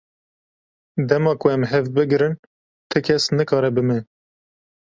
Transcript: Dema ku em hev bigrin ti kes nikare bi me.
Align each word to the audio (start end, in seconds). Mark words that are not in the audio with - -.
Dema 1.09 1.31
ku 1.39 1.45
em 1.55 1.63
hev 1.71 1.85
bigrin 1.95 2.33
ti 2.89 2.97
kes 3.05 3.23
nikare 3.37 3.69
bi 3.75 3.81
me. 3.87 3.97